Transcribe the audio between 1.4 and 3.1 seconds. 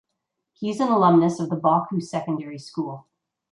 the Bawku Secondary School.